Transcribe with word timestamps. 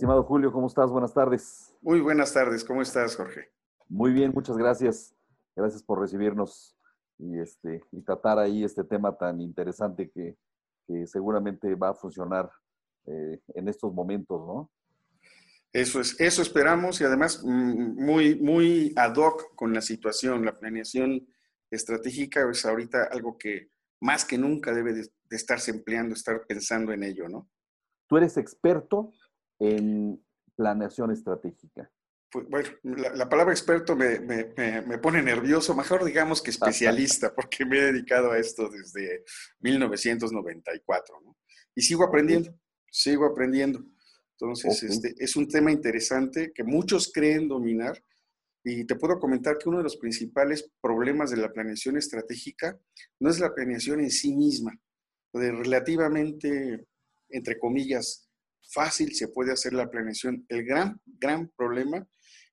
Estimado 0.00 0.24
Julio, 0.24 0.50
¿cómo 0.50 0.66
estás? 0.66 0.90
Buenas 0.90 1.12
tardes. 1.12 1.74
Muy 1.82 2.00
buenas 2.00 2.32
tardes, 2.32 2.64
¿cómo 2.64 2.80
estás, 2.80 3.16
Jorge? 3.16 3.50
Muy 3.86 4.14
bien, 4.14 4.32
muchas 4.34 4.56
gracias. 4.56 5.14
Gracias 5.54 5.82
por 5.82 6.00
recibirnos 6.00 6.74
y, 7.18 7.38
este, 7.38 7.84
y 7.92 8.00
tratar 8.00 8.38
ahí 8.38 8.64
este 8.64 8.82
tema 8.82 9.14
tan 9.18 9.42
interesante 9.42 10.10
que, 10.10 10.38
seguramente 11.04 11.74
va 11.74 11.90
a 11.90 11.94
funcionar 11.94 12.50
eh, 13.08 13.40
en 13.48 13.68
estos 13.68 13.92
momentos, 13.92 14.40
¿no? 14.46 14.70
Eso 15.70 16.00
es, 16.00 16.18
eso 16.18 16.40
esperamos 16.40 16.98
y 17.02 17.04
además 17.04 17.44
mm, 17.44 18.02
muy, 18.02 18.40
muy 18.40 18.94
ad 18.96 19.14
hoc 19.16 19.54
con 19.54 19.74
la 19.74 19.82
situación. 19.82 20.46
La 20.46 20.58
planeación 20.58 21.28
estratégica 21.70 22.50
es 22.50 22.64
ahorita 22.64 23.04
algo 23.12 23.36
que 23.36 23.68
más 24.00 24.24
que 24.24 24.38
nunca 24.38 24.72
debe 24.72 24.94
de, 24.94 25.10
estarse 25.28 25.72
empleando, 25.72 26.14
estar 26.14 26.46
pensando 26.46 26.90
en 26.90 27.02
ello, 27.02 27.28
¿no? 27.28 27.50
Tú 28.08 28.16
eres 28.16 28.38
experto 28.38 29.12
en 29.60 30.20
planeación 30.56 31.12
estratégica. 31.12 31.90
Pues, 32.30 32.46
bueno, 32.48 32.68
la, 32.82 33.28
palabra 33.28 33.52
experto 33.52 33.96
me, 33.96 34.20
me, 34.20 34.98
pone 34.98 35.20
nervioso, 35.20 35.74
mejor 35.74 36.04
digamos 36.04 36.40
que 36.40 36.50
especialista, 36.50 37.34
porque 37.34 37.64
me 37.64 37.78
he 37.78 37.92
dedicado 37.92 38.30
a 38.30 38.38
esto 38.38 38.68
desde 38.68 39.24
1994, 39.60 41.20
¿no? 41.24 41.36
Y 41.74 41.82
sigo 41.82 42.04
aprendiendo, 42.04 42.54
sigo 42.90 43.26
aprendiendo. 43.26 43.84
Entonces, 44.38 44.82
este, 44.82 45.14
es 45.18 45.36
un 45.36 45.48
tema 45.48 45.72
interesante 45.72 46.52
que 46.52 46.64
muchos 46.64 47.10
creen 47.12 47.48
dominar 47.48 48.02
y 48.62 48.84
te 48.84 48.94
puedo 48.94 49.18
comentar 49.18 49.58
que 49.58 49.68
uno 49.68 49.78
de 49.78 49.84
los 49.84 49.96
principales 49.96 50.70
problemas 50.80 51.30
de 51.30 51.38
la 51.38 51.52
planeación 51.52 51.96
estratégica 51.96 52.78
no 53.18 53.28
es 53.28 53.40
la 53.40 53.54
planeación 53.54 54.00
en 54.00 54.10
sí 54.10 54.34
misma, 54.34 54.78
de 55.32 55.52
relativamente, 55.52 56.86
entre 57.28 57.58
comillas, 57.58 58.29
fácil 58.72 59.14
se 59.14 59.28
puede 59.28 59.52
hacer 59.52 59.72
la 59.72 59.90
planeación. 59.90 60.44
El 60.48 60.64
gran, 60.64 61.00
gran 61.04 61.50
problema 61.56 62.06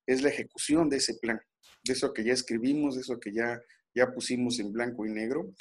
es 0.05 0.21
la 0.21 0.29
ejecución 0.29 0.89
de 0.89 0.97
ese 0.97 1.15
plan, 1.15 1.39
de 1.83 1.93
eso 1.93 2.13
que 2.13 2.23
ya 2.23 2.33
escribimos, 2.33 2.95
de 2.95 3.01
eso 3.01 3.19
que 3.19 3.33
ya, 3.33 3.59
ya 3.93 4.11
pusimos 4.11 4.59
en 4.59 4.71
blanco 4.71 5.05
y 5.05 5.09
negro 5.09 5.53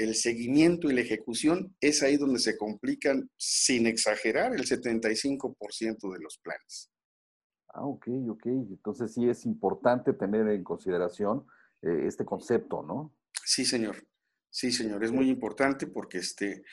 el 0.00 0.14
seguimiento 0.14 0.90
y 0.90 0.94
la 0.94 1.02
ejecución 1.02 1.76
es 1.78 2.02
ahí 2.02 2.16
donde 2.16 2.38
se 2.38 2.56
complican, 2.56 3.30
sin 3.36 3.86
exagerar, 3.86 4.54
el 4.54 4.66
75% 4.66 6.12
de 6.12 6.18
los 6.18 6.38
planes. 6.38 6.90
Ah, 7.68 7.84
ok, 7.84 8.08
ok. 8.30 8.46
Entonces 8.46 9.12
sí 9.12 9.28
es 9.28 9.44
importante 9.44 10.14
tener 10.14 10.48
en 10.48 10.64
consideración 10.64 11.46
eh, 11.82 12.06
este 12.06 12.24
concepto, 12.24 12.82
¿no? 12.82 13.14
Sí, 13.44 13.66
señor. 13.66 13.96
Sí, 14.50 14.72
señor. 14.72 15.04
Es 15.04 15.12
muy 15.12 15.28
importante 15.30 15.86
porque 15.86 16.18
este, 16.18 16.64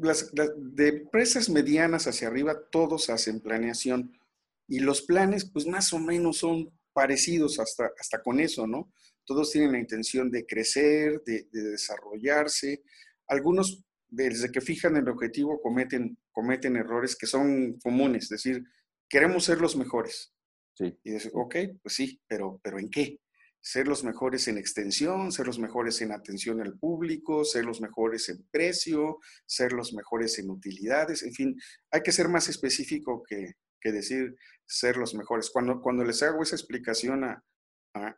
las, 0.00 0.32
de 0.32 0.88
empresas 0.88 1.48
medianas 1.48 2.06
hacia 2.06 2.28
arriba 2.28 2.68
todos 2.70 3.08
hacen 3.08 3.40
planeación 3.40 4.18
y 4.66 4.80
los 4.80 5.02
planes 5.02 5.48
pues 5.48 5.66
más 5.66 5.92
o 5.92 5.98
menos 5.98 6.38
son 6.38 6.72
parecidos 6.92 7.60
hasta, 7.60 7.92
hasta 7.98 8.22
con 8.22 8.40
eso, 8.40 8.66
¿no? 8.66 8.92
todos 9.24 9.50
tienen 9.50 9.72
la 9.72 9.78
intención 9.78 10.30
de 10.30 10.46
crecer, 10.46 11.22
de, 11.24 11.46
desarrollarse. 11.50 12.82
Algunos, 13.26 13.84
desde 14.08 14.50
que 14.50 14.60
fijan 14.60 14.96
el 14.96 15.08
objetivo, 15.08 15.60
cometen, 15.60 16.18
cometen 16.30 16.76
errores 16.76 17.16
que 17.16 17.26
son 17.26 17.78
comunes, 17.78 18.24
es 18.24 18.30
decir, 18.30 18.64
queremos 19.08 19.44
ser 19.44 19.60
los 19.60 19.76
mejores. 19.76 20.32
Sí. 20.74 20.96
Y 21.04 21.12
dices, 21.12 21.32
ok, 21.34 21.56
pues 21.82 21.94
sí, 21.94 22.20
pero, 22.26 22.60
pero 22.62 22.78
¿en 22.78 22.90
qué? 22.90 23.20
Ser 23.66 23.88
los 23.88 24.04
mejores 24.04 24.46
en 24.46 24.58
extensión, 24.58 25.32
ser 25.32 25.46
los 25.46 25.58
mejores 25.58 26.02
en 26.02 26.12
atención 26.12 26.60
al 26.60 26.78
público, 26.78 27.46
ser 27.46 27.64
los 27.64 27.80
mejores 27.80 28.28
en 28.28 28.46
precio, 28.50 29.20
ser 29.46 29.72
los 29.72 29.94
mejores 29.94 30.38
en 30.38 30.50
utilidades, 30.50 31.22
en 31.22 31.32
fin, 31.32 31.56
hay 31.90 32.02
que 32.02 32.12
ser 32.12 32.28
más 32.28 32.50
específico 32.50 33.22
que, 33.26 33.54
que 33.80 33.90
decir 33.90 34.36
ser 34.66 34.98
los 34.98 35.14
mejores. 35.14 35.48
Cuando, 35.50 35.80
cuando 35.80 36.04
les 36.04 36.22
hago 36.22 36.42
esa 36.42 36.56
explicación 36.56 37.24
a, 37.24 37.42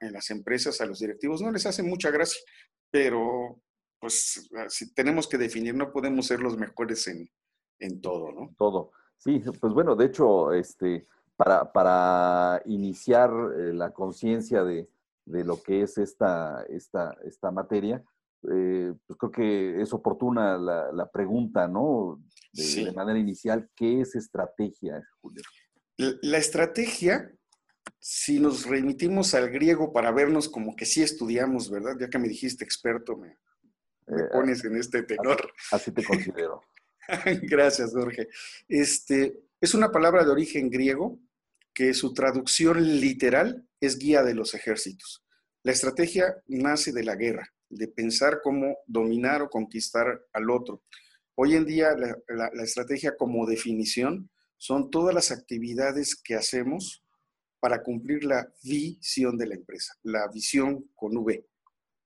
en 0.00 0.12
las 0.12 0.30
empresas, 0.30 0.80
a 0.80 0.86
los 0.86 0.98
directivos, 0.98 1.40
no 1.40 1.52
les 1.52 1.64
hace 1.64 1.84
mucha 1.84 2.10
gracia, 2.10 2.40
pero 2.90 3.62
pues 4.00 4.48
si 4.68 4.94
tenemos 4.94 5.28
que 5.28 5.38
definir, 5.38 5.76
no 5.76 5.92
podemos 5.92 6.26
ser 6.26 6.40
los 6.40 6.58
mejores 6.58 7.06
en, 7.06 7.30
en 7.78 8.00
todo, 8.00 8.32
¿no? 8.32 8.52
Todo. 8.58 8.90
Sí, 9.16 9.42
pues 9.60 9.72
bueno, 9.72 9.94
de 9.94 10.06
hecho, 10.06 10.52
este, 10.52 11.06
para, 11.36 11.72
para 11.72 12.62
iniciar 12.66 13.30
eh, 13.30 13.72
la 13.72 13.92
conciencia 13.92 14.64
de, 14.64 14.88
de, 15.26 15.44
lo 15.44 15.62
que 15.62 15.82
es 15.82 15.98
esta, 15.98 16.64
esta, 16.68 17.16
esta 17.24 17.50
materia, 17.50 18.02
eh, 18.50 18.94
pues 19.06 19.18
creo 19.18 19.30
que 19.30 19.82
es 19.82 19.92
oportuna 19.92 20.56
la, 20.56 20.90
la 20.92 21.10
pregunta, 21.10 21.68
¿no? 21.68 22.20
De, 22.52 22.84
de, 22.84 22.92
manera 22.92 23.18
inicial, 23.18 23.68
¿qué 23.76 24.00
es 24.00 24.14
estrategia, 24.14 25.02
Julio? 25.20 25.42
La 25.98 26.38
estrategia 26.38 27.30
si 27.98 28.38
nos 28.38 28.66
remitimos 28.66 29.34
al 29.34 29.50
griego 29.50 29.92
para 29.92 30.10
vernos 30.10 30.48
como 30.48 30.76
que 30.76 30.86
sí 30.86 31.02
estudiamos, 31.02 31.70
¿verdad? 31.70 31.96
Ya 31.98 32.08
que 32.08 32.18
me 32.18 32.28
dijiste 32.28 32.64
experto, 32.64 33.16
me, 33.16 33.28
eh, 34.08 34.28
pones 34.32 34.64
en 34.64 34.76
este 34.76 35.02
tenor. 35.02 35.52
Así 35.72 35.92
te 35.92 36.04
considero. 36.04 36.62
Gracias, 37.42 37.92
Jorge. 37.92 38.28
Este, 38.68 39.40
es 39.60 39.74
una 39.74 39.90
palabra 39.90 40.24
de 40.24 40.30
origen 40.30 40.70
griego 40.70 41.18
que 41.76 41.92
su 41.92 42.14
traducción 42.14 43.00
literal 43.00 43.68
es 43.80 43.98
guía 43.98 44.22
de 44.22 44.32
los 44.32 44.54
ejércitos. 44.54 45.22
La 45.62 45.72
estrategia 45.72 46.42
nace 46.46 46.90
de 46.90 47.04
la 47.04 47.16
guerra, 47.16 47.52
de 47.68 47.86
pensar 47.86 48.40
cómo 48.42 48.78
dominar 48.86 49.42
o 49.42 49.50
conquistar 49.50 50.22
al 50.32 50.48
otro. 50.48 50.82
Hoy 51.34 51.54
en 51.54 51.66
día 51.66 51.94
la 51.94 52.62
estrategia 52.64 53.14
como 53.18 53.44
definición 53.44 54.30
son 54.56 54.90
todas 54.90 55.14
las 55.14 55.30
actividades 55.30 56.16
que 56.16 56.34
hacemos 56.34 57.04
para 57.60 57.82
cumplir 57.82 58.24
la 58.24 58.50
visión 58.62 59.36
de 59.36 59.48
la 59.48 59.56
empresa, 59.56 59.92
la 60.02 60.28
visión 60.28 60.90
con 60.94 61.14
V, 61.14 61.46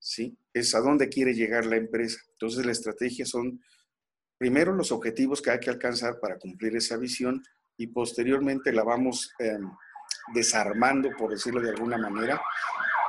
¿sí? 0.01 0.37
Es 0.53 0.75
a 0.75 0.81
dónde 0.81 1.09
quiere 1.09 1.33
llegar 1.33 1.65
la 1.65 1.77
empresa. 1.77 2.19
Entonces, 2.33 2.67
la 2.67 2.73
estrategia 2.73 3.25
son 3.25 3.63
primero 4.37 4.75
los 4.75 4.91
objetivos 4.91 5.41
que 5.41 5.51
hay 5.51 5.61
que 5.61 5.71
alcanzar 5.71 6.19
para 6.19 6.39
cumplir 6.41 6.75
esa 6.75 6.97
visión 6.97 7.41
y 7.81 7.87
posteriormente 7.87 8.75
la 8.75 8.85
vamos 8.85 9.33
em, 9.39 9.71
desarmando, 10.35 11.09
por 11.17 11.31
decirlo 11.31 11.63
de 11.63 11.71
alguna 11.71 11.97
manera, 11.97 12.39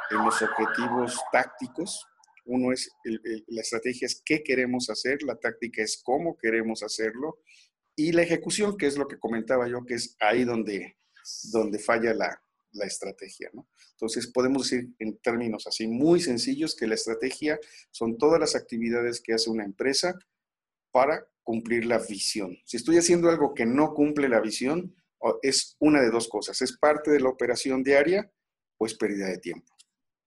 en 0.09 0.23
los 0.23 0.41
objetivos 0.41 1.19
tácticos. 1.29 2.07
Uno 2.45 2.71
es, 2.71 2.89
la 3.47 3.61
estrategia 3.61 4.05
es 4.05 4.21
qué 4.23 4.41
queremos 4.41 4.89
hacer, 4.89 5.23
la 5.23 5.35
táctica 5.35 5.81
es 5.81 6.01
cómo 6.01 6.37
queremos 6.37 6.83
hacerlo 6.83 7.39
y 7.97 8.13
la 8.13 8.21
ejecución, 8.21 8.77
que 8.77 8.87
es 8.87 8.97
lo 8.97 9.09
que 9.09 9.19
comentaba 9.19 9.67
yo, 9.67 9.85
que 9.85 9.95
es 9.95 10.15
ahí 10.21 10.45
donde 10.45 10.95
donde 11.51 11.77
falla 11.77 12.13
la, 12.13 12.41
la 12.71 12.85
estrategia. 12.85 13.51
Entonces, 13.91 14.27
podemos 14.27 14.69
decir 14.69 14.89
en 14.99 15.17
términos 15.17 15.67
así 15.67 15.85
muy 15.85 16.21
sencillos 16.21 16.75
que 16.75 16.87
la 16.87 16.95
estrategia 16.95 17.59
son 17.91 18.17
todas 18.17 18.39
las 18.39 18.55
actividades 18.55 19.19
que 19.21 19.33
hace 19.33 19.49
una 19.49 19.65
empresa 19.65 20.17
para 20.91 21.27
cumplir 21.43 21.85
la 21.85 21.99
visión. 21.99 22.57
Si 22.65 22.77
estoy 22.77 22.97
haciendo 22.97 23.29
algo 23.29 23.53
que 23.53 23.65
no 23.65 23.93
cumple 23.93 24.29
la 24.29 24.39
visión, 24.39 24.95
es 25.41 25.75
una 25.79 26.01
de 26.01 26.09
dos 26.09 26.27
cosas. 26.27 26.61
Es 26.61 26.77
parte 26.77 27.11
de 27.11 27.19
la 27.19 27.29
operación 27.29 27.83
diaria 27.83 28.31
o 28.77 28.85
es 28.85 28.95
pérdida 28.95 29.27
de 29.27 29.37
tiempo. 29.37 29.71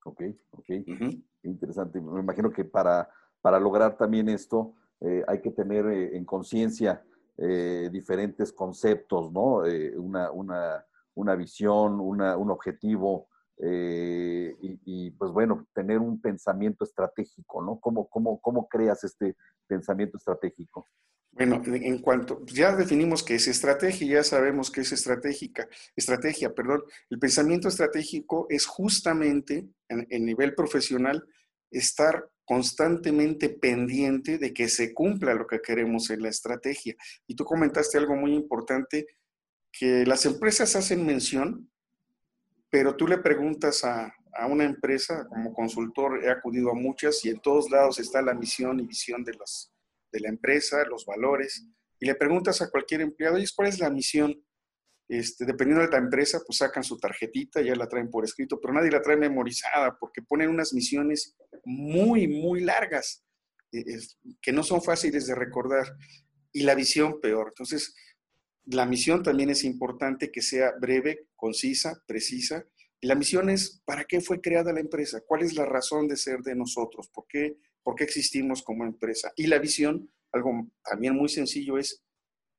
Ok, 0.05 0.23
ok. 0.51 0.71
Interesante. 1.43 2.01
Me 2.01 2.21
imagino 2.21 2.51
que 2.51 2.65
para, 2.65 3.09
para 3.41 3.59
lograr 3.59 3.97
también 3.97 4.29
esto 4.29 4.75
eh, 5.01 5.23
hay 5.27 5.41
que 5.41 5.51
tener 5.51 5.87
eh, 5.87 6.17
en 6.17 6.25
conciencia 6.25 7.03
eh, 7.37 7.89
diferentes 7.93 8.53
conceptos, 8.53 9.33
¿no? 9.33 9.63
Una, 9.97 10.31
una, 10.31 10.87
una, 11.15 11.35
visión, 11.35 12.01
una, 12.01 12.37
un 12.37 12.51
objetivo 12.51 13.29
eh, 13.59 14.55
y, 14.61 15.11
pues 15.13 15.31
bueno, 15.31 15.67
tener 15.75 15.99
un 15.99 16.21
pensamiento 16.21 16.85
estratégico, 16.85 17.63
¿no? 17.63 17.79
¿Cómo, 17.81 18.09
cómo, 18.09 18.41
cómo 18.41 18.69
creas 18.69 19.05
este 19.05 19.37
pensamiento 19.67 20.17
estratégico? 20.17 20.87
Bueno, 21.31 21.61
en 21.67 21.99
cuanto, 21.99 22.45
ya 22.47 22.77
definimos 22.77 23.25
que 23.25 23.35
es 23.35 23.49
estrategia, 23.49 24.19
ya 24.19 24.23
sabemos 24.23 24.71
que 24.71 24.83
es 24.83 24.93
estratégica, 24.93 25.69
estrategia, 25.97 26.55
perdón. 26.55 26.85
El 27.11 27.19
pensamiento 27.19 27.67
estratégico 27.67 28.47
es 28.49 28.67
justamente 28.67 29.69
en, 29.89 30.07
en 30.11 30.25
nivel 30.25 30.55
profesional 30.55 31.27
estar 31.73 32.29
constantemente 32.45 33.49
pendiente 33.49 34.39
de 34.39 34.53
que 34.53 34.69
se 34.69 34.95
cumpla 34.95 35.35
lo 35.35 35.47
que 35.47 35.61
queremos 35.61 36.11
en 36.11 36.23
la 36.23 36.29
estrategia. 36.29 36.95
Y 37.27 37.35
tú 37.35 37.45
comentaste 37.45 37.99
algo 37.99 38.15
muy 38.15 38.33
importante, 38.35 39.07
que 39.73 40.07
las 40.07 40.25
empresas 40.25 40.77
hacen 40.77 41.05
mención, 41.05 41.69
pero 42.75 42.97
tú 42.97 43.07
le 43.07 43.19
preguntas 43.19 43.85
a, 43.85 44.13
una 44.49 44.65
empresa, 44.65 45.29
como 45.29 45.55
consultor 45.55 46.25
he 46.25 46.29
acudido 46.29 46.73
a 46.73 46.75
muchas 46.75 47.25
y 47.25 47.29
en 47.29 47.39
todos 47.39 47.71
lados 47.71 48.01
está 48.01 48.21
la 48.21 48.35
misión 48.35 48.81
y 48.81 48.87
visión 48.89 49.23
de, 49.23 49.33
las, 49.35 49.73
de 50.11 50.19
la 50.19 50.29
empresa, 50.29 50.85
los 50.91 51.07
valores, 51.07 51.69
y 52.01 52.07
le 52.07 52.17
preguntas 52.17 52.61
a 52.61 52.69
cualquier 52.69 53.03
empleado, 53.03 53.39
¿y 53.39 53.47
cuál 53.55 53.69
es 53.69 53.79
la 53.79 53.91
misión? 53.91 54.45
Este, 55.07 55.45
dependiendo 55.45 55.85
de 55.85 55.93
la 55.93 55.99
empresa, 55.99 56.41
pues 56.45 56.59
sacan 56.59 56.83
su 56.83 56.99
tarjetita, 56.99 57.63
ya 57.63 57.77
la 57.77 57.87
traen 57.87 58.11
por 58.11 58.25
escrito, 58.25 58.61
pero 58.61 58.75
nadie 58.75 58.91
la 58.91 59.03
trae 59.03 59.17
memorizada 59.17 59.97
porque 59.97 60.23
ponen 60.23 60.51
unas 60.51 60.75
misiones 60.75 61.37
muy, 61.65 62.27
muy 62.27 62.63
largas, 62.63 63.25
eh, 63.71 63.85
que 64.43 64.53
no 64.53 64.65
son 64.65 64.83
fáciles 64.83 65.29
de 65.29 65.37
recordar. 65.37 65.87
Y 66.51 66.65
la 66.65 66.75
visión 66.75 67.21
peor. 67.21 67.51
Entonces, 67.51 67.95
La 68.67 68.87
misión 68.87 69.23
también 69.23 69.51
es 69.51 69.65
importante 69.65 70.31
que 70.31 70.43
sea 70.43 70.73
breve, 70.81 71.29
concisa, 71.37 72.03
precisa. 72.07 72.65
Y 73.01 73.07
la 73.07 73.15
misión 73.15 73.51
es, 73.51 73.83
¿para 73.85 74.05
qué 74.05 74.21
fue 74.21 74.41
creada 74.41 74.73
la 74.73 74.81
empresa? 74.81 75.23
¿Cuál 75.27 75.43
es 75.43 75.55
la 75.55 75.67
razón 75.67 76.09
de 76.09 76.17
ser 76.17 76.41
de 76.41 76.55
nosotros? 76.55 77.09
¿Por 77.09 77.27
qué, 77.29 77.59
por 77.83 77.95
qué 77.95 78.05
existimos 78.05 78.63
como 78.63 78.85
empresa? 78.85 79.33
Y 79.37 79.47
la 79.47 79.59
visión, 79.59 80.11
algo 80.33 80.69
también 80.83 81.15
muy 81.15 81.29
sencillo, 81.29 81.77
es 81.79 82.03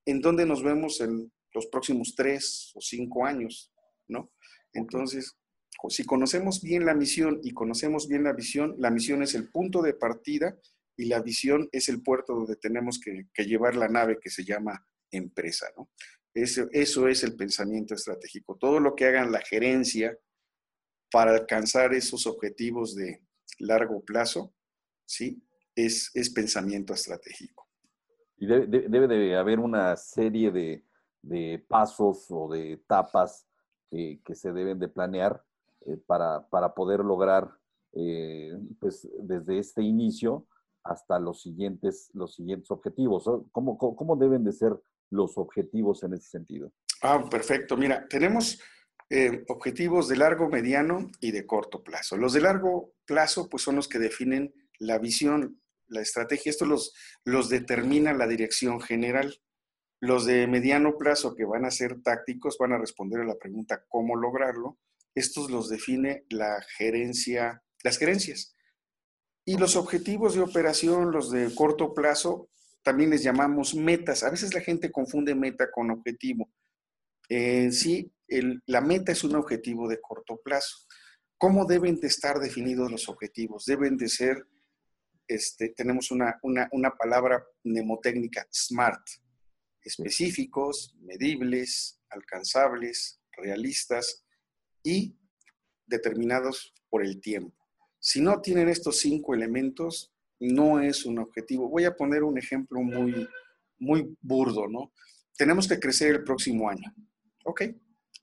en 0.06 0.22
dónde 0.22 0.46
nos 0.46 0.64
vemos 0.64 1.02
en 1.02 1.32
los 1.54 1.66
próximos 1.68 2.14
tres 2.16 2.72
o 2.76 2.82
cinco 2.82 3.26
años, 3.26 3.72
¿no? 4.08 4.32
Entonces, 4.74 5.38
si 5.90 6.04
conocemos 6.04 6.62
bien 6.62 6.86
la 6.86 6.94
misión 6.94 7.40
y 7.44 7.52
conocemos 7.52 8.08
bien 8.08 8.24
la 8.24 8.34
visión, 8.34 8.76
la 8.78 8.92
misión 8.92 9.24
es 9.24 9.36
el 9.36 9.50
punto 9.50 9.82
de 9.82 9.94
partida 9.94 10.58
y 10.98 11.06
la 11.06 11.22
visión 11.22 11.70
es 11.72 11.90
el 11.90 12.02
puerto 12.02 12.34
donde 12.34 12.56
tenemos 12.56 13.00
que, 13.00 13.28
llevar 13.44 13.76
la 13.76 13.88
nave 13.88 14.20
que 14.22 14.30
se 14.30 14.44
llama 14.44 14.86
empresa, 15.18 15.68
¿no? 15.78 15.90
Eso, 16.34 16.68
eso 16.72 17.08
es 17.08 17.24
el 17.24 17.36
pensamiento 17.36 17.94
estratégico. 17.94 18.58
Todo 18.58 18.80
lo 18.80 18.94
que 18.96 19.06
hagan 19.06 19.32
la 19.32 19.40
gerencia 19.40 20.18
para 21.12 21.32
alcanzar 21.32 21.94
esos 21.94 22.28
objetivos 22.28 22.94
de 22.96 23.24
largo 23.60 24.04
plazo, 24.04 24.54
¿sí? 25.06 25.42
Es, 25.76 26.12
es 26.14 26.30
pensamiento 26.30 26.94
estratégico. 26.94 27.68
Y 28.38 28.48
debe, 28.48 29.08
de 29.08 29.38
haber 29.38 29.60
una 29.60 29.96
serie 29.96 30.52
de, 30.52 30.84
de 31.22 31.64
pasos 31.70 32.28
o 32.30 32.50
de 32.52 32.74
etapas 32.74 33.48
que, 33.90 34.22
que 34.26 34.36
se 34.36 34.52
deben 34.52 34.78
de 34.78 34.90
planear 34.90 35.42
eh, 35.86 35.98
para, 36.06 36.46
para, 36.50 36.74
poder 36.74 37.00
lograr, 37.00 37.50
eh, 37.94 38.58
pues 38.80 39.08
desde 39.20 39.60
este 39.60 39.84
inicio 39.84 40.48
hasta 40.84 41.18
los 41.20 41.42
siguientes, 41.42 42.10
los 42.14 42.36
siguientes 42.36 42.70
objetivos. 42.72 43.24
¿Cómo, 43.52 43.78
¿Cómo, 43.78 44.16
deben 44.16 44.44
de 44.44 44.52
ser 44.52 44.78
los 45.16 45.38
objetivos 45.38 46.04
en 46.04 46.14
ese 46.14 46.30
sentido? 46.30 46.72
Ah, 47.02 47.28
perfecto. 47.30 47.78
Mira, 47.78 48.08
tenemos 48.08 48.60
eh, 49.10 49.44
objetivos 49.50 50.08
de 50.08 50.18
largo, 50.18 50.50
mediano 50.50 51.10
y 51.20 51.32
de 51.32 51.46
corto 51.46 51.84
plazo. 51.84 52.18
Los 52.18 52.34
de 52.34 52.42
largo 52.42 52.94
plazo, 53.06 53.50
pues 53.50 53.64
son 53.64 53.76
los 53.76 53.88
que 53.88 54.00
definen 54.00 54.54
la 54.80 54.98
visión, 54.98 55.62
la 55.88 56.02
estrategia. 56.02 56.50
Esto 56.50 56.66
los, 56.66 56.94
los 57.24 57.50
determina 57.50 58.14
la 58.14 58.28
dirección 58.28 58.82
general. 58.82 59.42
Los 60.02 60.26
de 60.26 60.48
mediano 60.48 60.98
plazo, 60.98 61.36
que 61.36 61.46
van 61.46 61.66
a 61.66 61.72
ser 61.72 62.02
tácticos, 62.02 62.58
van 62.58 62.74
a 62.74 62.78
responder 62.78 63.22
a 63.22 63.26
la 63.26 63.38
pregunta 63.38 63.86
cómo 63.88 64.16
lograrlo. 64.16 64.80
Estos 65.14 65.50
los 65.50 65.70
define 65.70 66.26
la 66.30 66.62
gerencia, 66.78 67.64
las 67.84 67.98
gerencias. 67.98 68.56
Y 69.46 69.58
los 69.58 69.76
objetivos 69.76 70.34
de 70.34 70.42
operación, 70.42 71.12
los 71.12 71.30
de 71.32 71.54
corto 71.54 71.94
plazo, 71.94 72.50
también 72.86 73.10
les 73.10 73.24
llamamos 73.24 73.74
metas. 73.74 74.24
A 74.24 74.30
veces 74.30 74.54
la 74.54 74.62
gente 74.62 74.92
confunde 74.92 75.34
meta 75.34 75.72
con 75.72 75.90
objetivo. 75.90 76.50
En 77.28 77.74
sí, 77.74 78.14
la 78.68 78.80
meta 78.80 79.12
es 79.12 79.24
un 79.24 79.36
objetivo 79.36 79.90
de 79.90 80.00
corto 80.00 80.40
plazo. 80.44 80.86
¿Cómo 81.38 81.66
deben 81.66 82.00
de 82.00 82.08
estar 82.08 82.40
definidos 82.40 82.92
los 82.92 83.10
objetivos? 83.10 83.66
Deben 83.66 83.98
de 83.98 84.08
ser, 84.08 84.48
este, 85.28 85.70
tenemos 85.70 86.12
una, 86.12 86.40
una, 86.44 86.70
una 86.72 86.92
palabra 86.92 87.44
mnemotécnica, 87.64 88.48
SMART 88.52 89.02
específicos, 89.86 90.96
medibles, 91.00 92.02
alcanzables, 92.10 93.22
realistas 93.32 94.26
y 94.84 95.16
determinados 95.86 96.74
por 96.90 97.06
el 97.06 97.22
tiempo. 97.22 97.56
Si 98.00 98.20
no 98.20 98.42
tienen 98.42 98.68
estos 98.68 99.00
cinco 99.00 99.36
elementos, 99.36 100.15
no 100.40 100.80
es 100.80 101.06
un 101.06 101.20
objetivo. 101.20 101.70
Voy 101.70 101.86
a 101.86 101.96
poner 101.96 102.24
un 102.24 102.38
ejemplo 102.38 102.82
muy, 102.82 103.28
muy 103.80 104.16
burdo, 104.22 104.68
¿no? 104.68 104.94
Tenemos 105.38 105.68
que 105.68 105.80
crecer 105.80 106.16
el 106.16 106.24
próximo 106.24 106.70
año. 106.70 106.94
¿Ok? 107.46 107.64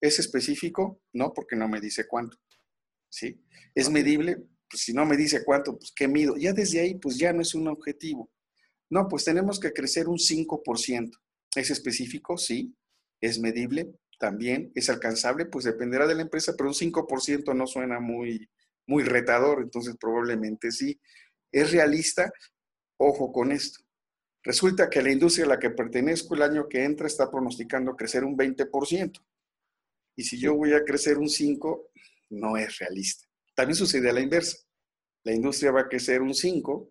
¿Es 0.01 0.19
específico? 0.19 1.01
No, 1.13 1.33
porque 1.33 1.57
no 1.57 1.69
me 1.69 1.81
dice 1.81 2.07
cuánto. 2.09 2.37
¿Sí? 3.09 3.41
¿Es 3.75 3.91
medible? 3.91 4.45
Pues 4.69 4.83
si 4.83 4.93
no 4.93 5.05
me 5.05 5.17
dice 5.17 5.45
cuánto, 5.45 5.79
pues 5.79 5.93
¿qué 5.95 6.09
mido? 6.09 6.37
Ya 6.37 6.53
desde 6.53 6.81
ahí, 6.81 6.95
pues 6.95 7.19
ya 7.19 7.33
no 7.33 7.43
es 7.43 7.55
un 7.55 7.69
objetivo. 7.69 8.31
No, 8.91 9.09
pues 9.09 9.25
tenemos 9.25 9.61
que 9.61 9.73
crecer 9.73 10.09
un 10.09 10.19
5%. 10.19 11.11
¿Es 11.55 11.71
específico? 11.71 12.37
Sí. 12.37 12.75
¿Es 13.21 13.39
medible? 13.39 13.95
También. 14.19 14.73
¿Es 14.75 14.91
alcanzable? 14.91 15.47
Pues 15.47 15.65
dependerá 15.65 16.07
de 16.07 16.15
la 16.15 16.23
empresa, 16.23 16.55
pero 16.57 16.71
un 16.71 16.75
5% 16.75 17.55
no 17.55 17.67
suena 17.67 18.01
muy, 18.01 18.49
muy 18.87 19.05
retador, 19.05 19.63
entonces 19.63 19.97
probablemente 19.99 20.71
sí. 20.71 21.01
¿Es 21.53 21.71
realista? 21.71 22.33
Ojo 22.97 23.31
con 23.31 23.53
esto. 23.53 23.85
Resulta 24.43 24.91
que 24.91 25.03
la 25.03 25.13
industria 25.13 25.45
a 25.45 25.51
la 25.51 25.59
que 25.59 25.71
pertenezco 25.71 26.35
el 26.35 26.43
año 26.43 26.69
que 26.69 26.83
entra 26.83 27.07
está 27.07 27.31
pronosticando 27.31 27.95
crecer 27.95 28.25
un 28.25 28.37
20%. 28.37 29.21
Y 30.17 30.25
si 30.25 30.39
yo 30.39 30.55
voy 30.55 30.73
a 30.73 30.85
crecer 30.85 31.19
un 31.19 31.29
5%, 31.29 31.89
no 32.31 32.57
es 32.57 32.79
realista. 32.79 33.29
También 33.55 33.77
sucede 33.77 34.09
a 34.09 34.13
la 34.13 34.21
inversa. 34.21 34.57
La 35.25 35.33
industria 35.33 35.71
va 35.71 35.83
a 35.83 35.89
crecer 35.89 36.23
un 36.23 36.35
5 36.35 36.91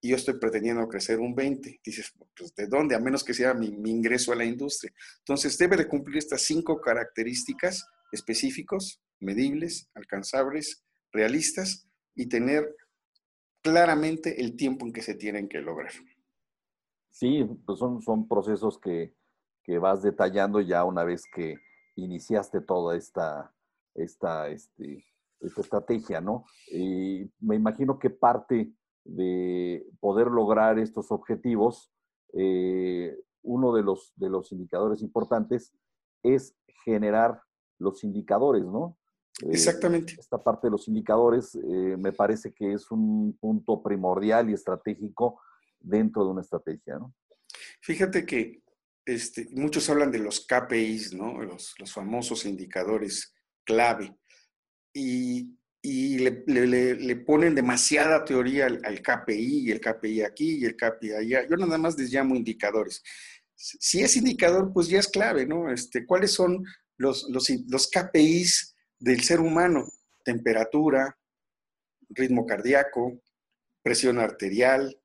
y 0.00 0.10
yo 0.10 0.16
estoy 0.16 0.34
pretendiendo 0.38 0.86
crecer 0.88 1.18
un 1.18 1.34
20. 1.34 1.80
Dices, 1.84 2.12
pues, 2.36 2.54
¿de 2.54 2.66
dónde? 2.66 2.94
A 2.94 3.00
menos 3.00 3.24
que 3.24 3.34
sea 3.34 3.54
mi, 3.54 3.66
ingreso 3.90 4.32
a 4.32 4.36
la 4.36 4.44
industria. 4.44 4.92
Entonces, 5.18 5.58
debe 5.58 5.76
de 5.76 5.88
cumplir 5.88 6.18
estas 6.18 6.42
cinco 6.42 6.80
características 6.80 7.84
específicos, 8.12 9.02
medibles, 9.20 9.88
alcanzables, 9.94 10.84
realistas 11.12 11.88
y 12.14 12.26
tener 12.26 12.74
claramente 13.66 14.40
el 14.40 14.54
tiempo 14.54 14.86
en 14.86 14.92
que 14.92 15.02
se 15.02 15.16
tienen 15.16 15.48
que 15.48 15.60
lograr. 15.60 15.90
Sí, 17.10 17.44
pues 17.66 17.80
son, 17.80 18.00
son 18.00 18.28
procesos 18.28 18.78
que, 18.78 19.12
que 19.64 19.78
vas 19.78 20.02
detallando 20.02 20.60
ya 20.60 20.84
una 20.84 21.02
vez 21.02 21.24
que 21.34 21.56
iniciaste 21.96 22.60
toda 22.60 22.96
esta, 22.96 23.52
esta, 23.96 24.48
este, 24.50 25.04
esta 25.40 25.60
estrategia, 25.62 26.20
¿no? 26.20 26.44
Y 26.70 27.28
me 27.40 27.56
imagino 27.56 27.98
que 27.98 28.08
parte 28.10 28.72
de 29.04 29.84
poder 29.98 30.28
lograr 30.28 30.78
estos 30.78 31.10
objetivos, 31.10 31.90
eh, 32.34 33.18
uno 33.42 33.74
de 33.74 33.82
los, 33.82 34.12
de 34.14 34.30
los 34.30 34.52
indicadores 34.52 35.02
importantes 35.02 35.74
es 36.22 36.56
generar 36.84 37.42
los 37.80 38.04
indicadores, 38.04 38.64
¿no? 38.64 38.96
Eh, 39.42 39.50
Exactamente. 39.52 40.16
esta 40.18 40.42
parte 40.42 40.66
de 40.66 40.72
los 40.72 40.88
indicadores 40.88 41.54
eh, 41.54 41.96
me 41.98 42.12
parece 42.12 42.52
que 42.52 42.72
es 42.72 42.90
un 42.90 43.36
punto 43.38 43.82
primordial 43.82 44.50
y 44.50 44.54
estratégico 44.54 45.40
dentro 45.78 46.24
de 46.24 46.30
una 46.30 46.40
estrategia, 46.40 46.98
¿no? 46.98 47.14
Fíjate 47.80 48.24
que 48.24 48.62
este, 49.04 49.48
muchos 49.52 49.88
hablan 49.88 50.10
de 50.10 50.18
los 50.18 50.46
KPIs, 50.46 51.14
¿no? 51.14 51.40
Los, 51.42 51.74
los 51.78 51.92
famosos 51.92 52.44
indicadores 52.44 53.34
clave. 53.64 54.16
Y 54.92 55.56
y 55.86 56.18
le, 56.18 57.16
ponen 57.16 57.54
demasiada 57.54 58.24
teoría 58.24 58.66
al, 58.66 59.02
KPI 59.02 59.68
y 59.68 59.70
el 59.70 59.80
KPI 59.80 60.22
aquí 60.22 60.58
y 60.58 60.64
el 60.64 60.74
KPI 60.74 61.12
allá. 61.12 61.46
Yo 61.48 61.56
nada 61.56 61.78
más 61.78 61.96
les 61.96 62.12
llamo 62.12 62.34
indicadores. 62.34 63.04
Si 63.54 64.02
es 64.02 64.16
indicador, 64.16 64.72
pues 64.72 64.88
ya 64.88 64.98
es 64.98 65.06
clave, 65.06 65.46
¿no? 65.46 65.70
Este, 65.70 66.04
¿Cuáles 66.04 66.32
son 66.32 66.64
los, 66.96 67.28
los, 67.30 67.48
los 67.68 67.88
KPIs 67.88 68.74
del 68.98 69.22
ser 69.22 69.40
humano? 69.40 69.86
Temperatura, 70.24 71.16
ritmo 72.08 72.46
cardíaco, 72.46 73.20
presión 73.82 74.18
arterial, 74.18 75.00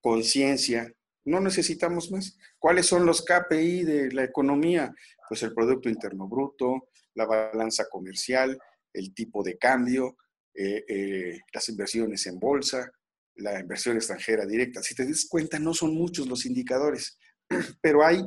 conciencia. 0.00 0.92
No 1.24 1.40
necesitamos 1.40 2.10
más. 2.10 2.38
¿Cuáles 2.58 2.86
son 2.86 3.06
los 3.06 3.24
KPI 3.24 3.84
de 3.84 4.12
la 4.12 4.24
economía? 4.24 4.94
Pues 5.28 5.42
el 5.42 5.54
Producto 5.54 5.88
Interno 5.88 6.28
Bruto, 6.28 6.88
la 7.14 7.26
balanza 7.26 7.86
comercial, 7.90 8.58
el 8.92 9.14
tipo 9.14 9.42
de 9.42 9.58
cambio, 9.58 10.16
eh, 10.54 10.84
eh, 10.88 11.40
las 11.52 11.68
inversiones 11.68 12.26
en 12.26 12.38
bolsa, 12.38 12.90
la 13.36 13.60
inversión 13.60 13.96
extranjera 13.96 14.46
directa. 14.46 14.82
Si 14.82 14.94
te 14.94 15.06
das 15.06 15.26
cuenta, 15.28 15.58
no 15.58 15.74
son 15.74 15.94
muchos 15.94 16.26
los 16.26 16.46
indicadores, 16.46 17.18
pero 17.80 18.04
hay 18.04 18.22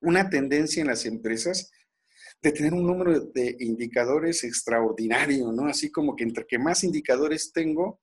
una 0.00 0.28
tendencia 0.28 0.80
en 0.80 0.88
las 0.88 1.06
empresas 1.06 1.70
de 2.42 2.52
tener 2.52 2.74
un 2.74 2.86
número 2.86 3.20
de 3.20 3.56
indicadores 3.60 4.44
extraordinario, 4.44 5.50
¿no? 5.52 5.66
Así 5.66 5.90
como 5.90 6.14
que 6.14 6.24
entre 6.24 6.46
que 6.46 6.58
más 6.58 6.84
indicadores 6.84 7.52
tengo, 7.52 8.00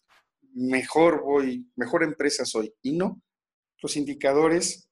mejor 0.54 1.22
voy, 1.24 1.70
mejor 1.76 2.04
empresa 2.04 2.46
soy. 2.46 2.74
Y 2.82 2.94
no, 2.94 3.22
los 3.82 3.96
indicadores 3.98 4.90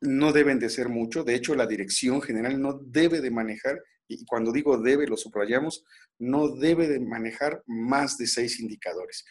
no 0.00 0.32
deben 0.32 0.58
de 0.58 0.68
ser 0.68 0.88
mucho. 0.88 1.24
De 1.24 1.34
hecho, 1.34 1.54
la 1.54 1.66
dirección 1.66 2.20
general 2.20 2.60
no 2.60 2.74
debe 2.74 3.20
de 3.20 3.30
manejar 3.30 3.80
y 4.08 4.24
cuando 4.26 4.52
digo 4.52 4.78
debe, 4.78 5.06
lo 5.06 5.16
subrayamos, 5.16 5.84
no 6.18 6.48
debe 6.56 6.88
de 6.88 7.00
manejar 7.00 7.62
más 7.66 8.18
de 8.18 8.26
seis 8.26 8.60
indicadores. 8.60 9.24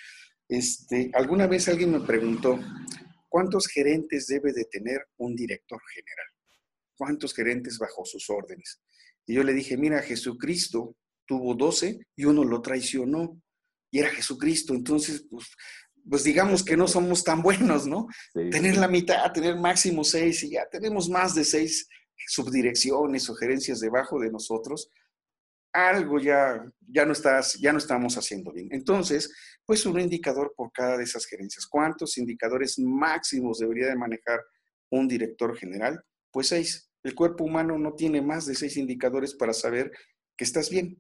Este, 0.48 1.12
alguna 1.14 1.48
vez 1.48 1.68
alguien 1.68 1.92
me 1.92 2.02
preguntó, 2.02 2.60
¿cuántos 3.30 3.68
gerentes 3.68 4.28
debe 4.28 4.52
de 4.52 4.66
tener 4.66 5.08
un 5.18 5.36
director 5.36 5.80
general? 5.94 6.28
¿Cuántos 6.96 7.34
gerentes 7.34 7.78
bajo 7.78 8.06
sus 8.06 8.30
órdenes? 8.30 8.82
Y 9.26 9.36
yo 9.36 9.44
le 9.44 9.54
dije, 9.54 9.78
mira, 9.78 10.02
Jesucristo 10.02 10.96
tuvo 11.26 11.56
doce 11.56 12.00
y 12.16 12.26
uno 12.26 12.44
lo 12.44 12.62
traicionó. 12.62 13.42
Y 13.92 14.00
era 14.00 14.10
Jesucristo. 14.10 14.74
Entonces, 14.74 15.26
pues, 15.30 15.48
pues 16.10 16.24
digamos 16.24 16.64
que 16.64 16.76
no 16.76 16.88
somos 16.88 17.24
tan 17.24 17.42
buenos, 17.42 17.88
¿no? 17.88 18.08
Tener 18.34 18.78
la 18.78 18.88
mitad, 18.88 19.32
tener 19.32 19.56
máximo 19.56 20.04
seis 20.04 20.44
y 20.44 20.52
ya 20.52 20.68
tenemos 20.70 21.10
más 21.10 21.36
de 21.36 21.46
seis 21.46 21.88
subdirecciones 22.28 23.30
o 23.30 23.36
gerencias 23.36 23.80
debajo 23.80 24.20
de 24.20 24.32
nosotros, 24.32 24.90
algo 25.74 26.20
ya, 26.20 26.64
ya, 26.88 27.06
no 27.06 27.14
estás, 27.14 27.54
ya 27.56 27.72
no 27.72 27.80
estamos 27.80 28.16
haciendo 28.18 28.52
bien. 28.52 28.70
Entonces, 28.72 29.34
pues 29.66 29.86
un 29.86 30.00
indicador 30.00 30.54
por 30.56 30.72
cada 30.72 30.98
de 30.98 31.04
esas 31.04 31.26
gerencias. 31.26 31.66
¿Cuántos 31.66 32.18
indicadores 32.18 32.78
máximos 32.78 33.60
debería 33.60 33.88
de 33.88 33.96
manejar 33.96 34.40
un 34.92 35.08
director 35.08 35.58
general? 35.58 36.04
Pues 36.32 36.48
seis. 36.48 36.90
El 37.04 37.16
cuerpo 37.16 37.44
humano 37.44 37.78
no 37.78 37.94
tiene 37.94 38.22
más 38.22 38.46
de 38.46 38.56
seis 38.56 38.78
indicadores 38.78 39.36
para 39.36 39.54
saber 39.54 39.92
que 40.38 40.46
estás 40.46 40.70
bien. 40.70 40.98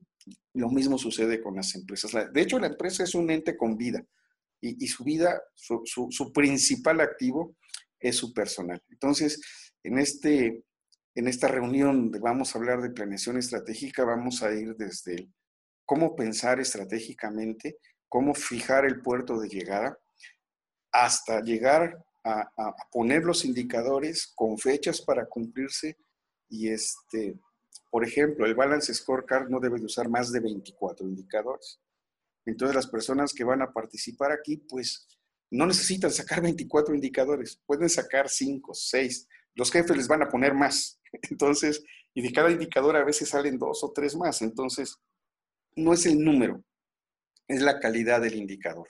Lo 0.53 0.69
mismo 0.69 0.97
sucede 0.97 1.41
con 1.41 1.55
las 1.55 1.73
empresas. 1.75 2.11
De 2.31 2.41
hecho, 2.41 2.59
la 2.59 2.67
empresa 2.67 3.03
es 3.03 3.15
un 3.15 3.29
ente 3.31 3.57
con 3.57 3.77
vida 3.77 4.05
y, 4.61 4.87
su 4.87 5.03
vida, 5.03 5.41
su, 5.55 6.31
principal 6.33 7.01
activo 7.01 7.55
es 7.99 8.15
su 8.15 8.33
personal. 8.33 8.81
Entonces, 8.89 9.41
en, 9.83 9.97
este, 9.97 10.63
en 11.15 11.27
esta 11.27 11.47
reunión 11.47 12.11
vamos 12.11 12.55
a 12.55 12.59
hablar 12.59 12.81
de 12.81 12.91
planeación 12.91 13.37
estratégica, 13.37 14.05
vamos 14.05 14.41
a 14.41 14.53
ir 14.53 14.75
desde 14.75 15.29
cómo 15.85 16.15
pensar 16.15 16.61
estratégicamente, 16.61 17.77
cómo 18.07 18.33
fijar 18.33 18.85
el 18.85 19.01
puerto 19.01 19.39
de 19.39 19.49
llegada, 19.49 19.97
hasta 20.93 21.41
llegar 21.41 21.97
a, 22.23 22.75
poner 22.91 23.23
los 23.23 23.43
indicadores 23.45 24.31
con 24.35 24.57
fechas 24.57 25.01
para 25.01 25.25
cumplirse 25.25 25.97
y 26.49 26.69
este, 26.69 27.35
por 27.89 28.05
ejemplo, 28.05 28.45
el 28.45 28.55
Balance 28.55 28.93
Scorecard 28.93 29.49
no 29.49 29.59
debe 29.59 29.79
de 29.79 29.85
usar 29.85 30.07
más 30.07 30.31
de 30.31 30.39
24 30.39 31.07
indicadores. 31.07 31.79
Entonces 32.45 32.75
las 32.75 32.87
personas 32.87 33.33
que 33.33 33.43
van 33.43 33.61
a 33.61 33.71
participar 33.71 34.31
aquí, 34.31 34.57
pues 34.57 35.07
no 35.51 35.65
necesitan 35.65 36.11
sacar 36.11 36.41
24 36.41 36.95
indicadores, 36.95 37.61
pueden 37.65 37.89
sacar 37.89 38.29
5, 38.29 38.73
6. 38.73 39.27
Los 39.55 39.71
jefes 39.71 39.95
les 39.95 40.07
van 40.07 40.23
a 40.23 40.29
poner 40.29 40.53
más. 40.53 40.99
Entonces, 41.29 41.83
y 42.13 42.21
de 42.21 42.31
cada 42.31 42.51
indicador 42.51 42.95
a 42.95 43.03
veces 43.03 43.29
salen 43.29 43.57
dos 43.57 43.83
o 43.83 43.91
tres 43.91 44.15
más. 44.15 44.41
Entonces, 44.41 44.97
no 45.75 45.93
es 45.93 46.05
el 46.05 46.19
número, 46.19 46.63
es 47.47 47.61
la 47.61 47.79
calidad 47.79 48.21
del 48.21 48.35
indicador. 48.35 48.87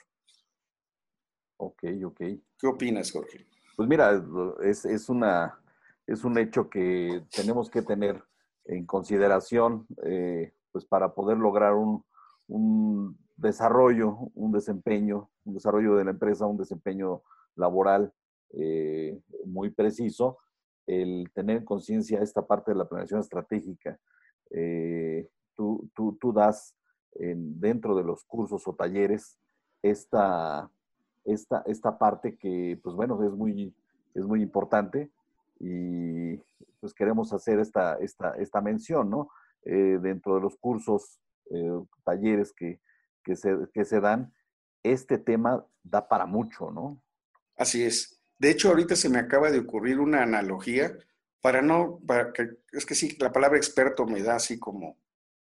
Ok, 1.56 1.84
ok. 2.04 2.20
¿Qué 2.58 2.66
opinas, 2.66 3.10
Jorge? 3.10 3.46
Pues 3.76 3.88
mira, 3.88 4.22
es, 4.62 4.84
es, 4.84 5.08
una, 5.08 5.58
es 6.06 6.24
un 6.24 6.38
hecho 6.38 6.68
que 6.68 7.24
tenemos 7.34 7.70
que 7.70 7.82
tener 7.82 8.22
en 8.64 8.86
consideración 8.86 9.86
eh, 10.04 10.52
pues 10.72 10.84
para 10.84 11.14
poder 11.14 11.38
lograr 11.38 11.74
un, 11.74 12.04
un 12.48 13.18
desarrollo, 13.36 14.30
un 14.34 14.52
desempeño, 14.52 15.30
un 15.44 15.54
desarrollo 15.54 15.96
de 15.96 16.04
la 16.04 16.10
empresa, 16.12 16.46
un 16.46 16.56
desempeño 16.56 17.22
laboral 17.56 18.12
eh, 18.52 19.20
muy 19.46 19.70
preciso, 19.70 20.38
el 20.86 21.30
tener 21.34 21.64
conciencia 21.64 22.20
esta 22.20 22.46
parte 22.46 22.72
de 22.72 22.78
la 22.78 22.88
planeación 22.88 23.20
estratégica. 23.20 23.98
Eh, 24.50 25.28
tú, 25.56 25.90
tú, 25.94 26.16
tú, 26.20 26.32
das 26.32 26.76
en, 27.12 27.58
dentro 27.58 27.96
de 27.96 28.04
los 28.04 28.24
cursos 28.24 28.66
o 28.66 28.74
talleres 28.74 29.38
esta, 29.82 30.70
esta, 31.24 31.62
esta 31.66 31.98
parte 31.98 32.36
que, 32.36 32.78
pues 32.82 32.94
bueno, 32.94 33.22
es 33.24 33.32
muy, 33.32 33.74
es 34.14 34.24
muy 34.24 34.42
importante 34.42 35.10
y 35.58 36.36
pues 36.80 36.92
queremos 36.94 37.32
hacer 37.32 37.60
esta, 37.60 37.96
esta, 37.96 38.34
esta 38.36 38.60
mención, 38.60 39.10
¿no? 39.10 39.30
Eh, 39.64 39.98
dentro 40.02 40.34
de 40.34 40.40
los 40.40 40.56
cursos, 40.56 41.20
talleres 42.04 42.52
que, 42.52 42.80
que 43.22 43.36
se, 43.36 43.56
que 43.72 43.84
se 43.84 44.00
dan, 44.00 44.32
este 44.82 45.18
tema 45.18 45.66
da 45.82 46.08
para 46.08 46.26
mucho, 46.26 46.70
¿no? 46.70 47.02
Así 47.56 47.82
es. 47.82 48.22
De 48.38 48.50
hecho, 48.50 48.68
ahorita 48.68 48.96
se 48.96 49.08
me 49.08 49.18
acaba 49.18 49.50
de 49.50 49.58
ocurrir 49.58 50.00
una 50.00 50.22
analogía 50.22 50.96
para 51.40 51.62
no, 51.62 52.00
para 52.06 52.32
que, 52.32 52.58
es 52.72 52.86
que 52.86 52.94
sí, 52.94 53.16
la 53.18 53.32
palabra 53.32 53.58
experto 53.58 54.06
me 54.06 54.22
da 54.22 54.36
así 54.36 54.58
como, 54.58 54.96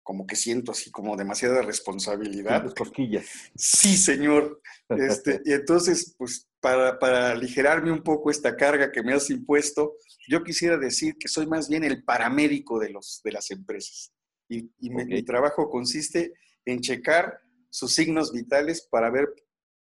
como 0.02 0.26
que 0.26 0.37
siento 0.37 0.73
así 0.73 0.90
como 0.90 1.16
demasiada 1.16 1.62
responsabilidad. 1.62 2.66
Sí, 2.66 2.75
cosquillas. 2.75 3.26
Sí, 3.54 3.97
señor. 3.97 4.61
Este, 4.88 5.40
y 5.44 5.52
entonces, 5.52 6.14
pues, 6.18 6.49
para, 6.61 6.99
para 6.99 7.32
aligerarme 7.32 7.92
un 7.92 8.02
poco 8.02 8.30
esta 8.30 8.56
carga 8.56 8.90
que 8.90 9.02
me 9.02 9.12
has 9.12 9.30
impuesto, 9.30 9.94
yo 10.28 10.42
quisiera 10.42 10.76
decir 10.76 11.16
que 11.18 11.28
soy 11.28 11.47
más 11.47 11.68
bien 11.68 11.85
el 11.85 12.04
paramédico 12.04 12.78
de, 12.78 12.90
los, 12.90 13.21
de 13.25 13.32
las 13.32 13.50
empresas. 13.50 14.12
Y, 14.49 14.71
mi 14.80 15.23
trabajo 15.23 15.71
consiste 15.71 16.35
en 16.66 16.80
checar 16.80 17.40
sus 17.71 17.94
signos 17.94 18.32
vitales 18.32 18.87
para 18.90 19.11
ver 19.11 19.28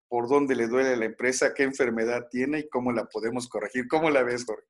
por 0.08 0.28
dónde 0.28 0.56
le 0.56 0.66
duele 0.66 0.90
a 0.90 0.96
la 0.96 1.04
empresa, 1.04 1.52
qué 1.54 1.62
enfermedad 1.62 2.28
tiene 2.30 2.60
y 2.60 2.68
cómo 2.68 2.92
la 2.92 3.06
podemos 3.06 3.48
corregir. 3.48 3.86
¿Cómo 3.88 4.10
la 4.10 4.22
ves, 4.22 4.44
Jorge? 4.44 4.66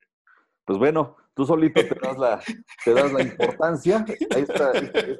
Pues 0.65 0.79
bueno, 0.79 1.17
tú 1.33 1.45
solito 1.45 1.81
te 1.81 1.95
das 2.01 2.17
la, 2.17 2.41
te 2.85 2.93
das 2.93 3.11
la 3.11 3.21
importancia. 3.23 4.05
Está, 4.29 4.71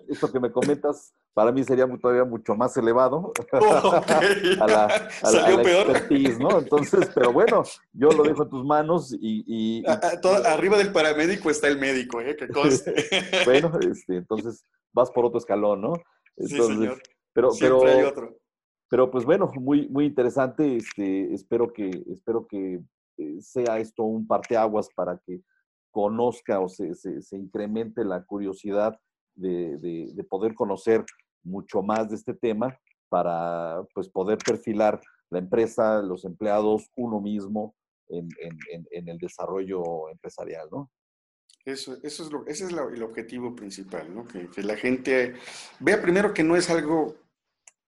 esto 0.08 0.32
que 0.32 0.40
me 0.40 0.52
comentas, 0.52 1.14
para 1.34 1.52
mí 1.52 1.64
sería 1.64 1.88
todavía 1.98 2.24
mucho 2.24 2.56
más 2.56 2.76
elevado 2.78 3.34
a 3.52 4.68
la, 4.68 5.10
a 5.22 5.32
la, 5.32 5.52
expertise, 5.52 6.40
¿no? 6.40 6.60
Entonces, 6.60 7.10
pero 7.14 7.34
bueno, 7.34 7.64
yo 7.92 8.10
lo 8.12 8.24
dejo 8.24 8.44
en 8.44 8.50
tus 8.50 8.66
manos 8.66 9.14
y... 9.20 9.84
arriba 10.46 10.78
del 10.78 10.92
paramédico 10.92 11.50
está 11.50 11.68
el 11.68 11.78
médico, 11.78 12.22
¿eh? 12.22 12.36
¿Qué 12.38 12.48
bueno, 13.46 13.72
este, 13.80 14.18
entonces 14.18 14.66
vas 14.94 15.12
por 15.12 15.26
otro 15.26 15.40
escalón, 15.40 15.82
¿no? 15.82 15.94
Entonces, 16.38 16.68
sí, 16.68 16.74
señor. 16.74 17.02
Pero, 17.34 17.50
pero, 17.60 17.86
hay 17.86 18.04
otro. 18.04 18.38
Pero 18.90 19.10
pues 19.10 19.26
bueno, 19.26 19.52
muy, 19.56 19.88
muy 19.90 20.06
interesante. 20.06 20.78
Este, 20.78 21.34
espero 21.34 21.74
que, 21.74 21.90
espero 22.12 22.46
que 22.48 22.80
eh, 23.18 23.42
sea 23.42 23.80
esto 23.80 24.04
un 24.04 24.28
parteaguas 24.28 24.90
para 24.96 25.20
que 25.26 25.42
conozca 25.92 26.60
o 26.60 26.68
se, 26.68 26.96
se, 26.96 27.38
incremente 27.38 28.04
la 28.04 28.24
curiosidad 28.24 29.00
de, 29.36 29.78
de, 29.78 30.24
poder 30.24 30.56
conocer 30.56 31.06
mucho 31.44 31.84
más 31.84 32.10
de 32.10 32.16
este 32.16 32.34
tema 32.34 32.78
para 33.10 33.84
pues, 33.94 34.10
poder 34.10 34.40
perfilar 34.40 35.00
la 35.30 35.40
empresa, 35.40 36.02
los 36.02 36.26
empleados, 36.26 36.90
uno 36.96 37.22
mismo 37.22 37.76
en, 38.10 38.28
en, 38.72 38.88
en 38.92 39.10
el 39.10 39.18
desarrollo 39.18 40.10
empresarial, 40.10 40.68
¿no? 40.72 40.92
Eso, 41.66 41.98
eso 42.04 42.24
es 42.24 42.32
lo, 42.32 42.46
ese 42.46 42.66
es 42.66 42.72
el 42.72 43.04
objetivo 43.04 43.56
principal, 43.56 44.14
¿no? 44.14 44.26
Que, 44.28 44.50
que, 44.50 44.64
la 44.64 44.76
gente 44.76 45.36
vea 45.80 46.02
primero 46.02 46.34
que 46.34 46.44
no 46.44 46.58
es 46.58 46.70
algo 46.70 47.16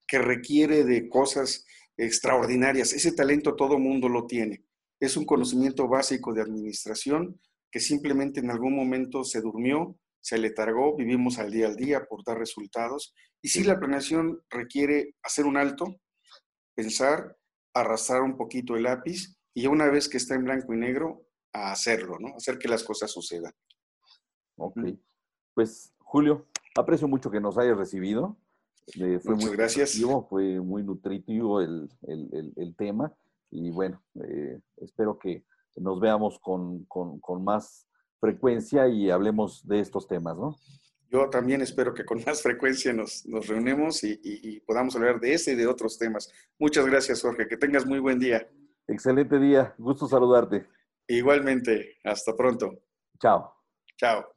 que 0.08 0.20
requiere 0.20 0.86
de 0.86 1.10
cosas 1.10 1.66
extraordinarias. 1.98 2.94
Ese 2.94 3.12
talento 3.12 3.56
todo 3.56 3.78
mundo 3.78 4.08
lo 4.08 4.28
tiene. 4.28 4.64
Es 5.00 5.18
un 5.18 5.26
conocimiento 5.26 5.88
básico 5.88 6.34
de 6.34 6.42
administración 6.42 7.40
que 7.72 7.80
simplemente 7.80 8.40
en 8.40 8.52
algún 8.52 8.76
momento 8.76 9.24
se 9.24 9.42
durmió, 9.42 9.98
se 10.22 10.38
letargó, 10.38 10.96
vivimos 10.96 11.38
al 11.40 11.52
día 11.52 11.68
al 11.68 11.76
día 11.76 12.06
por 12.06 12.24
dar 12.24 12.38
resultados. 12.38 13.14
Y 13.42 13.50
sí, 13.50 13.64
la 13.64 13.78
planeación 13.80 14.42
requiere 14.50 15.16
hacer 15.22 15.46
un 15.46 15.58
alto, 15.58 15.86
pensar, 16.74 17.36
arrastrar 17.74 18.22
un 18.22 18.38
poquito 18.38 18.76
el 18.76 18.84
lápiz 18.84 19.38
y 19.54 19.68
una 19.68 19.90
vez 19.90 20.10
que 20.10 20.18
está 20.18 20.36
en 20.36 20.46
blanco 20.46 20.74
y 20.74 20.78
negro, 20.78 21.26
a 21.54 21.72
hacerlo, 21.72 22.18
¿no? 22.20 22.36
Hacer 22.36 22.58
que 22.58 22.68
las 22.68 22.84
cosas 22.84 23.12
sucedan. 23.12 23.54
Ok. 24.58 24.80
Pues, 25.54 25.94
Julio, 26.00 26.48
aprecio 26.78 27.08
mucho 27.08 27.32
que 27.32 27.40
nos 27.40 27.58
hayas 27.58 27.78
recibido. 27.78 28.38
Eh, 28.96 29.20
fue 29.24 29.36
Muchas 29.36 29.50
muy 29.50 29.58
gracias. 29.58 30.02
Fue 30.30 30.60
muy 30.60 30.84
nutritivo 30.84 31.62
el, 31.62 31.90
tema 32.78 33.16
y 33.52 33.72
bueno, 33.72 34.04
eh, 34.24 34.60
espero 34.78 35.18
que 35.18 35.44
nos 35.76 36.00
veamos 36.00 36.40
con, 36.40 36.86
más 37.44 37.88
frecuencia 38.20 38.88
y 38.88 39.10
hablemos 39.10 39.68
de 39.68 39.80
estos 39.80 40.08
temas, 40.08 40.38
¿no? 40.38 40.56
Yo 41.10 41.30
también 41.30 41.62
espero 41.62 41.94
que 41.94 42.04
con 42.04 42.24
más 42.26 42.42
frecuencia 42.42 42.92
nos, 42.92 43.26
nos 43.26 43.48
reunemos 43.48 44.04
y, 44.04 44.20
y, 44.24 44.60
podamos 44.62 44.96
hablar 44.96 45.20
de 45.20 45.34
ese 45.34 45.54
y 45.54 45.56
de 45.56 45.68
otros 45.68 45.98
temas. 45.98 46.32
Muchas 46.58 46.86
gracias, 46.86 47.22
Jorge. 47.22 47.48
Que 47.48 47.58
tengas 47.58 47.86
muy 47.86 48.00
buen 48.00 48.20
día. 48.20 48.50
Excelente 48.88 49.40
día. 49.40 49.74
Gusto 49.78 50.08
saludarte. 50.08 50.68
Igualmente. 51.08 51.98
Hasta 52.04 52.36
pronto. 52.36 52.80
Chao. 53.20 53.54
Chao. 53.98 54.35